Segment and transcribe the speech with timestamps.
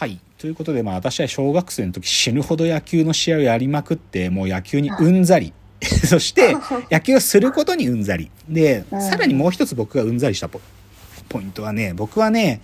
[0.00, 0.18] はい。
[0.38, 5.52] ということで、まあ私は小学生の時死ぬほど野球の試合をやりまくって、もう野球にうんざり。
[6.08, 6.56] そして、
[6.90, 8.30] 野球をすることにうんざり。
[8.48, 10.58] で、うんさらにもう一つ僕がうんざりしたポ
[11.28, 12.62] ポイントはね、僕はね、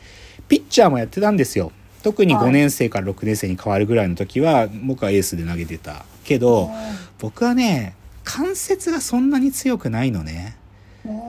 [0.49, 1.73] ピッチャーもやってたんですよ。
[2.03, 6.07] 特にはい5年生から6年生に変わるぐらいの時は、僕はエースで投げてた。
[6.25, 6.71] けど、
[7.19, 10.57] 僕はね、関節がそんなに強くないのね。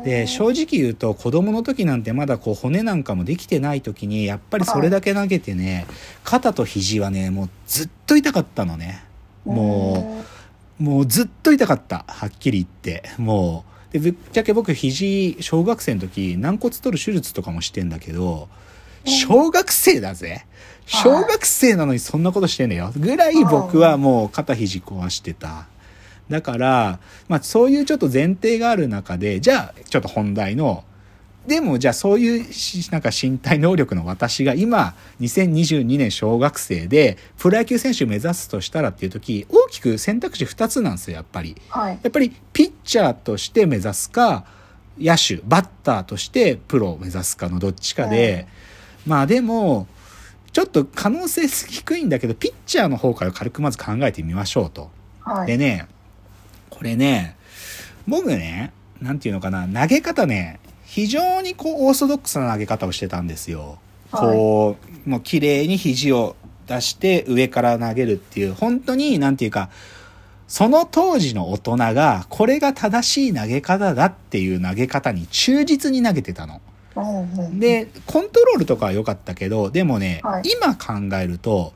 [0.08, 5.86] で正直言うと子供の時なんてまだこう骨なんかもできてない時にやっぱりそれだけ投げてね
[6.24, 9.04] 肩と肘はねもうずっと痛かったのね。
[9.44, 10.24] も
[10.80, 12.06] うもうずっと痛かった。
[12.08, 13.10] はっきり言って。
[13.18, 13.94] もう。
[13.94, 18.50] でぶっちゃけ僕肘小学生の時軟骨取る手術とかもしてんだけど
[19.06, 20.46] 小学生だぜ。
[20.86, 22.94] 小学生なのにそんなことしてんだよ。
[22.96, 25.68] ぐらい僕はもう肩肘壊してた
[26.30, 30.84] だから、まあそういうちょっと前提がある中で、じゃあちょっと本題の、
[31.48, 41.56] でもじゃあそういうしなんか身体能力の私が今2022年小学生でプロ野球選手を目指すとしたらっていう時大きく選択肢2つなんですよやっぱり。
[41.70, 42.00] はい。
[42.04, 44.46] やっぱりピッチャーとして目指すか
[45.00, 48.46] 野手バッターとしてプロを目指すかのどっちかで、
[49.06, 49.88] まあでも
[50.52, 54.90] ちょっと可能性低いんだけどピッチャーの方から軽くまず考えてみましょうと。
[55.22, 55.48] はい。
[55.48, 55.88] でね
[56.70, 57.36] これね
[58.08, 63.78] 僕ねなんていうのかな投げ方ね非常にこうオーソドックスな投げ方をしてたんですよ。
[64.12, 69.70] こうもう綺麗に肘を出して上から投げるっていう本当になんていうか
[70.48, 76.62] その当時の大人がこれが正しい投げ方だっていう投げ方に忠実に投げてたの。
[77.60, 81.74] でコントロールとかは良かったけどでもね、はい今考えると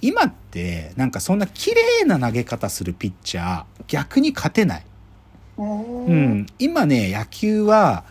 [0.00, 4.86] 今ってなんかそんな綺麗な投げ方するピッチャー逆に勝てない。
[5.58, 8.04] うんうん、今ね野球は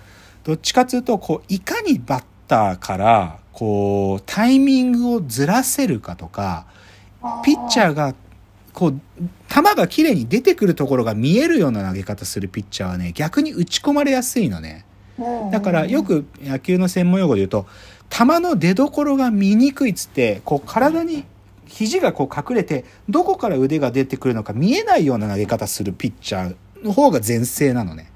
[0.43, 6.65] どっちかというとこういかにバッターからこうタイミングをずらせるかとか
[7.43, 8.15] ピッチャーが
[8.73, 8.99] こう
[9.47, 14.85] 球が綺麗に出てくるところが見えるような投げ方するピッチャーはね逆に打ち込まれやすいのね。
[15.51, 17.65] だからよく野球の専門用語で言うと
[18.09, 21.23] 球の出所が見にくいっつってこう体に
[21.65, 28.11] 肘がこう隠れてどこから腕が出てくるのか見えないような投げ方するピッチャーの方が全盛なのね。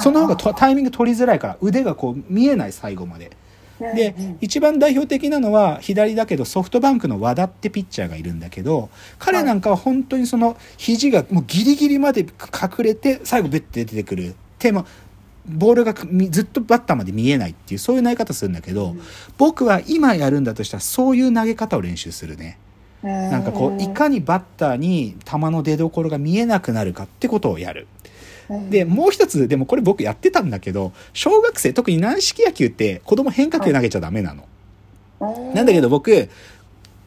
[0.00, 3.30] その方がとタイミング取りづらいから腕がこう見えない最後まで。
[3.78, 14.86] で一番代表的なのは左だけどソフトバンクの和田ってピッチャーがいるんだけど彼なんかは本当にその肘がもうギリギリまで隠れて最後ベッて出てくる手も
[15.46, 18.96] ボールがみずっとバッターまで見えないっていうそういう投げ方するんだけど
[19.36, 22.58] 僕は今やるんだとしたらそういう投げ方を練習するね。
[23.06, 27.86] なんかこういかにバッターに球の出所が見えなくなるかってことをやる。
[28.70, 34.44] でもう一つでもこれ僕やってたんだけど小学生特に軟式野球って子供変化球投げちゃダメなの。
[35.54, 36.28] なんだけど僕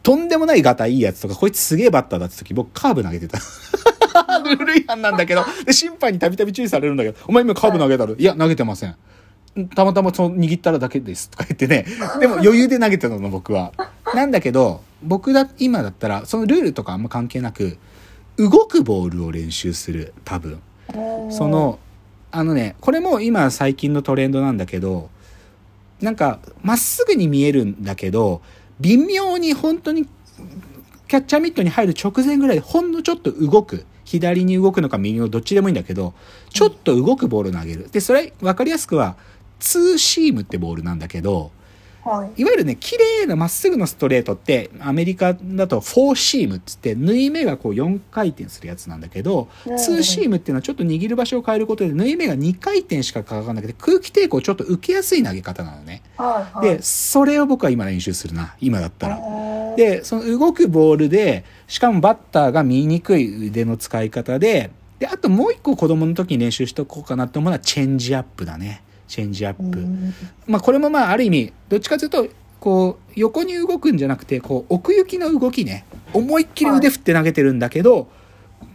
[0.01, 3.37] とんでもないガタいいやつとかこいつすげえバッターだって時僕カーブ投げてた。
[3.37, 8.95] ルール違反なんだけどで審判にたびたび注意されるんだけど「お前今カーブ投げたろ?」いや投げてません。
[9.75, 11.85] たまたまその握ったらだけですとか言ってね。
[12.19, 13.73] でも余裕で投げてたの僕は。
[14.15, 17.77] なんだけど僕だ今だったらそのルールとかあんま関係なく
[18.37, 20.61] 動くボールを練習する多分。
[21.31, 21.79] その
[22.31, 25.09] あのねこれも今最近のトレンドなんだけど
[26.01, 28.41] なんかまっすぐに見えるんだけど
[28.79, 30.05] 微妙に本当に
[31.07, 33.85] キャッチャーミットに入る直前ぐらいでほんのちょっと動く。
[34.05, 36.15] 左に動くのか右のどっちでもいいんだけど
[36.49, 37.89] ちょっと動くボールを投げる。
[37.91, 39.15] でそれ分かりやすくは
[39.59, 41.51] ツーシームってボールなんだけど
[42.09, 42.41] はい。
[42.41, 56.01] いわゆるね綺麗なまっすぐのストレートってアメリカだとフォーシームっつって縫い目がこう4回転するやつなんだけどうんツーシームっていうのはちょっと握る場所を変えることで縫い目が2回転しかかかんなくて空気抵抗をちょっと受けやすい投げ方なのね。
[56.17, 56.77] はいはい。
[56.77, 59.19] でそれを僕は今練習するな今だったら。
[59.75, 69.85] ででその動くボールでしかもバッターが見にくい腕の使い方でであともう一個子供の時に練習しとこうかなと思うのはチェンジアップだねチェンジアップ。
[70.47, 72.27] まあこれもまあある意味どっちかというと
[72.59, 75.83] こう横に動くんじゃなくてこう奥行きの動きね。
[76.13, 78.07] 思いっきり腕振って投げてるんだけど、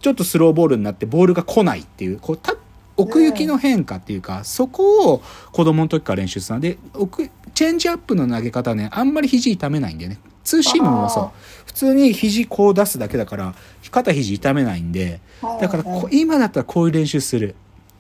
[0.01, 2.55] ちょっとスローボールになってボールが来ないっていうこうた
[2.97, 5.23] 奥行きの変化っていうか、そこを
[5.53, 6.55] 子供の時から練習した。
[6.55, 10.19] ので奥チェンジアップの投げ方はねあんまり肘痛めないんでね。
[10.43, 11.31] ツーシームもそう。
[11.65, 13.55] 普通に肘こう出すだけだから
[13.91, 15.21] 肩肘痛めないんで
[15.61, 17.55] だからこ今だったらこういう練習する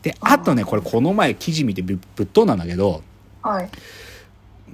[0.04, 3.02] であとねこれこの前記事見てぶぶっ飛んだんだけど
[3.42, 3.68] はい。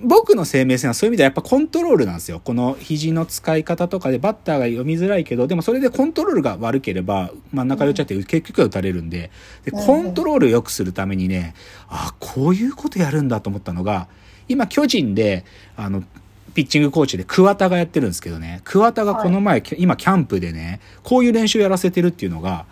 [0.03, 2.41] 僕の生命線はそういう意味ではやっぱコントロールなんですよ。
[2.43, 9.31] この肘の使い方とかでバッターが読みづらいけど、でもそれでコントロールが悪ければ真ん中寄っちゃって結局は打たれるんで、
[9.65, 9.87] で、うん。
[9.87, 11.55] コントロールを良くするためにね、
[11.89, 14.09] あ、こういうことやるんだと思ったのが、
[14.49, 15.45] 今巨人で、
[15.77, 16.07] あの、ピッ
[16.55, 22.65] ピッチングコーチで桑田がやってるんですけどね、桑田がこの前、今キャンプでね、こういう練習やらせてるっていうのが、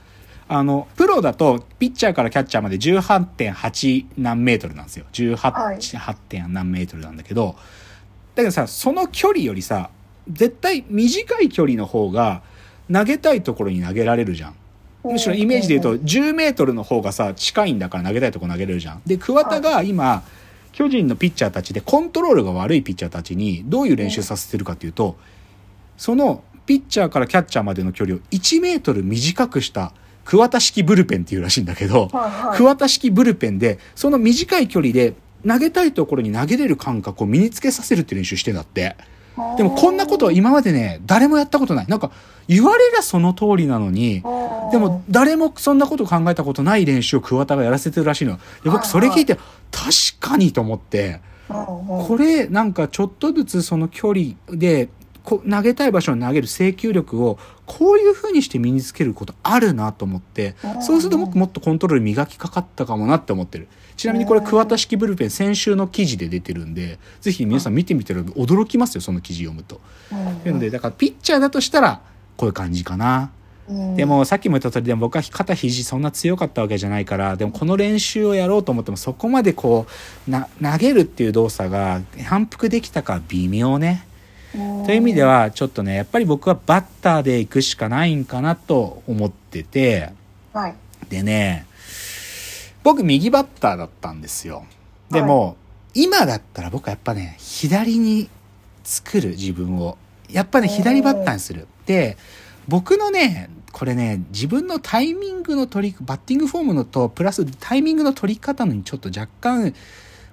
[0.48, 5.04] あの、プロだと、ピッチャーからキャッチャーまで18.8何メートルなんですよ。
[5.12, 7.54] 18.8点何メートルなんだけど、
[8.34, 9.90] だけどさ、その距離よりさ、
[10.30, 12.42] 絶対短い距離の方が、
[12.90, 14.54] 投げたいところに投げられるじゃん。
[15.04, 19.02] むしろイメージで言うと、10メートルの方がさ、近いんだから投げたいところ投げれるじゃん。
[19.06, 20.22] で、桑田が今、
[20.72, 25.16] 巨人のピッチャーたちでコントロールが悪いピッチャーたちにどういう練習させてるかっていうと、
[25.96, 29.92] そのピッチャーからキャッチャーまでの距離を1メートル短くした
[30.28, 35.14] 桑田式ブルペンっていうらしいんだけど、はいはい桑田式ブルペンで、その短い距離で
[35.46, 38.96] 投げたいところに投げれる感覚を身につけさせるっていう練習してんだって。
[39.56, 41.86] でもこんなことは今までね、誰もやったことない。
[41.86, 42.10] なんか
[42.46, 44.20] 言われりゃその通りなのに、
[44.70, 48.36] でも誰もそんなこと考えたことない練習を桑田がやらせてるらしいの。
[48.64, 49.36] で僕それ聞いて、
[49.70, 54.90] 確かにと思って、これなんかちょっとずつその距離で
[55.24, 57.38] こ投げたい場所に投げる制球力を
[57.69, 69.81] こういう風にして身につけることあるなと思ってそうするともっともっとコントロール磨きかかったかもなって思ってるちなみにこれ桑田式ブルペン先週の記事で出てるんでぜひ皆さん見てみてる驚きますよその記事読むと。
[70.43, 72.00] というのでだからピッチャーだとしたら
[72.37, 73.31] こういう感じかな。
[73.97, 79.87] でもさっきも言った通りでも僕は肩肘そんな強かったわけじゃないからでもこの練習をやろうと思ってもそこまでこ
[80.26, 84.07] うな投げるっていう動作が反復できたかは微妙ね。
[84.52, 90.12] という意味ではちょっとねやっぱり僕はバッターで行くしかないんかなと思ってて
[90.52, 90.74] はい。
[91.08, 91.66] でね
[92.82, 94.64] 僕右バッターだったんですよ。
[95.10, 95.56] でも、
[95.94, 98.28] 今だったら僕はやっぱね左に
[98.84, 99.98] 作る自分を
[100.30, 101.66] やっぱね左バッターにする。
[101.86, 102.16] で
[102.66, 109.74] 僕のねこれね自分のタイミングの取りバッティングフォームのとプラスタイミングの取り方のにちょっと若干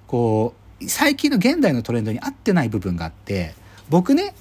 [0.06, 3.54] こう最近の現代のトレンドに合ってない部分があって
[3.88, 4.34] 僕ね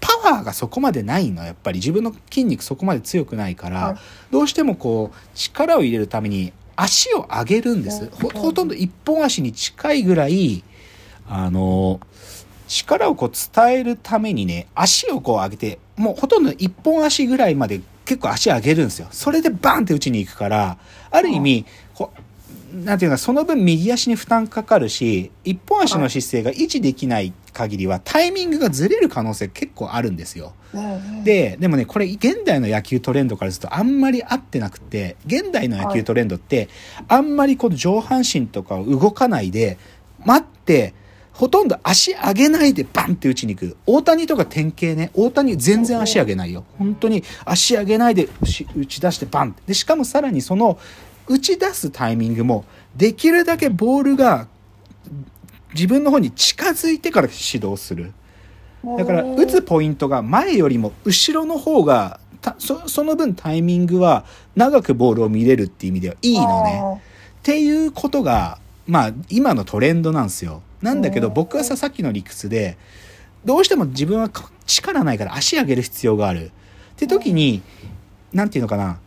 [0.00, 1.80] パワーがそこまでないのやっぱり。
[1.80, 3.96] 自分の筋肉そこまで強くないから、はい。
[4.30, 8.08] どうしてもこう力を入れるために足を上げるんです。
[8.10, 10.62] ほほとんど一本足に近いぐらい
[11.28, 12.00] あの
[12.68, 19.08] 力をこう伝えるためにね足をこう上げてもうほとんど一本足ぐらいまで結構足上げるんですよ。
[19.10, 20.78] それでバンって打ちに行くから
[21.10, 22.28] ある意味こう
[22.84, 30.52] なんていうかその分右足に負担かかるし一本足の姿勢が維持できない限りはタイミングがずれる可能性結構あるんですよ。
[31.24, 36.68] で、でもね、これ現代の野球トレンドからするとあんまり合ってなくて、現代の野球トレンドって、
[37.08, 39.76] あんまりこの上半身とかを動かないで、
[40.24, 40.94] 待って、
[41.32, 43.76] ほとんど足上げないでバンって打ちに行く。
[43.86, 46.64] 大谷とか典型ね、大谷全然足上げないよ。
[46.78, 49.62] 本当に足上げないで打ち打ち出してバンって。
[49.66, 50.78] で、しかもさらにその
[51.26, 52.64] 打ち出すタイミングも、
[52.96, 54.48] できるだけボールが
[55.74, 58.12] 自分の方に近づいてから指導する。
[58.96, 64.24] だから打つポイントが前よりも後ろの方がたそその分タイミングは
[64.54, 67.02] 長くボールを見れるっていう意味ではいいのね。
[67.40, 70.62] っていうことがまあ今のトレンドなんですよ。
[70.80, 72.78] なんだけどうん僕はささっきの理屈で
[73.44, 76.46] どうしても自分はか力ないから足上げる必要がある。
[76.46, 76.50] っ
[76.96, 77.62] て時に
[78.32, 78.98] なんていうのかな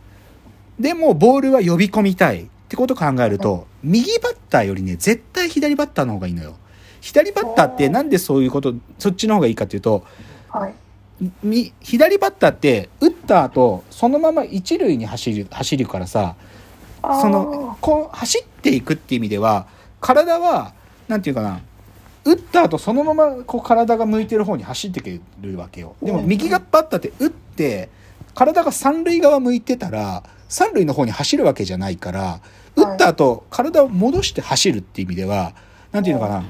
[0.78, 6.56] でもボールは呼び込みたいってことを考えると右バッターよりね絶対左バッターの方がいいのよ。
[7.02, 10.06] 左バッターってなんでそういうことそっちの方がいいかっていうと
[10.48, 10.74] はい。
[11.42, 16.34] み左バッターって打った後そのまま一塁に走る走るからさ
[17.02, 19.66] そのこう走っていくっていう意味では
[20.00, 20.72] 体は
[21.08, 21.60] なんていうかな
[22.24, 25.94] 打った後そのままこう体が向いてる方に走っていけるわけよ。
[26.02, 26.26] でもうん。
[26.26, 27.90] 右がバッターって打って
[28.34, 32.40] 体が三塁側向いてたら三塁の方に走るわけじゃないから
[32.76, 35.54] 打った後体を戻して走るっていう意味では
[35.90, 36.44] なんていうのかな。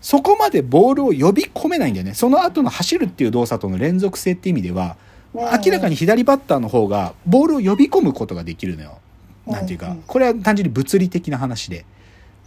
[0.00, 2.14] そこまでボールを呼び込めないんだよね。
[2.14, 4.96] その後の走るっていう動作との連続性っていう意味では
[5.34, 8.98] 明らかに左バッターの方がボールを呼び込むことができるのよ。
[9.46, 11.84] なんていうかこれは単純に物理的な話で。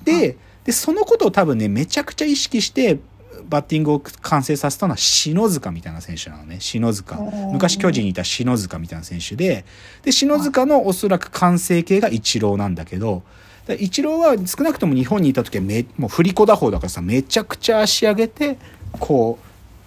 [0.03, 2.99] で、で、そのことを多分ね、めちゃくちゃ意識して、
[3.47, 6.57] バッティングを完成させたのは篠塚みたいな選手なのね。
[6.59, 7.17] 篠塚。
[7.17, 9.65] うん昔巨人にいた篠塚みたいな選手で、
[10.03, 13.23] で、篠塚のおそらく完成形がイチローなんだけど、
[13.67, 18.57] だイチローは少なくとも日本にいた時はめ、もう振り子打法だからさ、めちゃくちゃ足上げて、
[18.99, 19.37] こ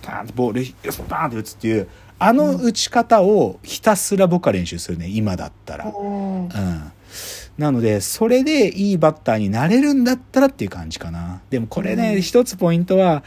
[0.03, 5.87] う、バーンとボール、バーンって打つっていう、あの打ち方をひたすら僕は練習するね、今だったら。
[5.87, 6.93] うんうん。
[7.59, 11.41] なので、それでいいバッターになれるんだったらっていう感じかな。
[11.51, 13.23] でもこれね、うん一つポイントは、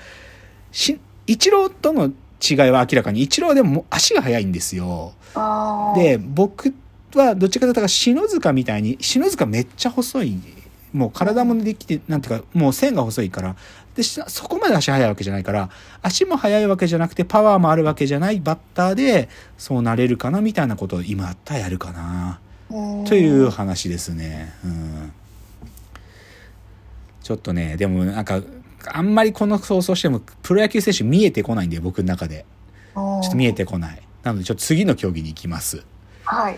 [0.72, 5.14] し、イチローとの違いは明らかに、イチローでも足が速いんですよ。
[5.96, 6.74] で、僕
[7.16, 10.38] はどっちかというと、篠塚みたいに、篠塚めっちゃ細い。
[10.94, 13.56] もう体もできて、なんていうか、もう線が細いから、
[13.96, 15.70] で、しそこまで足速いわけじゃないから、
[16.02, 22.40] 足も速いわけじゃなくて、パワーもあるわけじゃないバッターで、そうなれるかなみたいなことを今だったらやるかな。
[22.70, 24.54] という話ですね。
[24.64, 25.12] うん。
[27.24, 28.42] ちょっとね、でもなんか、
[28.86, 32.46] あんまりこの放送しても、プロ野球選手見えてこないんで、僕の中で。
[32.94, 34.02] ちょっと見えてこない。
[34.24, 35.84] なので、ちょっと次の競技に行きます。
[36.26, 36.58] はい。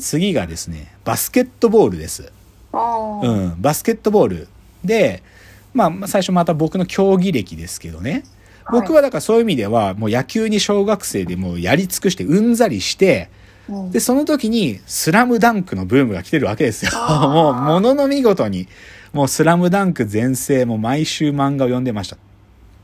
[0.00, 2.32] 次がですね、バスケットボールです。
[2.72, 4.48] うん、バスケットボール。
[4.84, 5.22] で、
[5.74, 8.24] まあ、最初また僕の競技歴ですけどね。
[8.70, 13.40] 僕はだからそういう意味では、もう野球に小学生でもうやり尽くしてうんざりして、うん
[13.90, 16.92] で、その時にスラムダンクのブームが来てるわけですよ。
[17.28, 18.68] もう、ものの見事に、
[19.12, 22.16] もうスラムダンク全盛、もう毎週漫画を読んでました。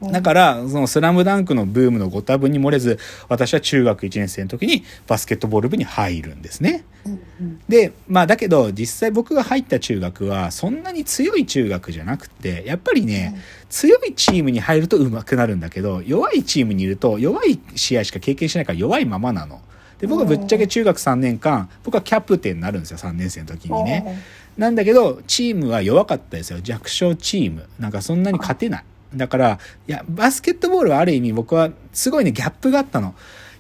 [0.03, 6.85] だから、そのスラムダンクのブームのご多分に漏れず、私は中学1年生の時にバスケットボール部に入るんですね。
[7.07, 13.41] うんうんで、まあだけど実際僕が入った中学はそんなに強い中学じゃなくて、やっぱりね、
[13.71, 19.63] 強いチームに入ると上手くなるんだけど、弱いチームにいると弱い試合しか経験しないから弱いままなの。
[19.99, 24.23] で、僕はぶっちゃけ中学3年間、僕はキャプテンになるんですよ、3年生の時にね。
[24.57, 26.61] なんだけど、チームは弱かったですよ。
[26.63, 27.69] 弱小チーム。
[27.79, 28.85] なんかそんなに勝てない。
[29.15, 33.15] だから、いや、バスケットボールはある意味僕はすごいね、ギャップがあったの。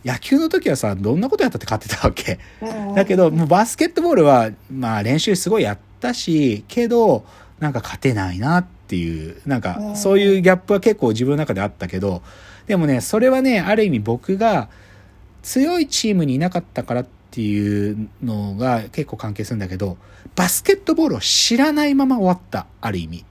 [0.05, 2.39] 野球の時はさ、どんなことやったって勝ってたわけ。
[2.63, 7.25] うんだけど、もうバスケットボールは、まあ練習すごいやったし、けど、
[7.59, 12.23] なんか勝てないなっていう、なんかうんそういうギャップは結構自分の中であったけど、
[12.67, 14.69] でもね、それはね、ある意味僕が
[15.47, 19.97] 強いチームにいなかったからっていうのが結構関係するんだけど、
[20.35, 23.25] バスケットボールを知らないまま終わった、ある意味。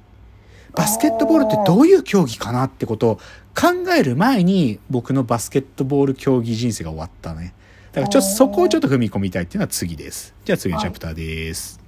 [0.74, 3.16] バスケットボールってどういう競技かなってことを
[3.54, 7.54] 考える前に僕のバスケットボール競技人生が終わったね。
[7.92, 10.34] だからちょっとそこをちょっと踏み込みたいっていうのは次です。
[10.46, 11.85] じゃあ次のチャプターです。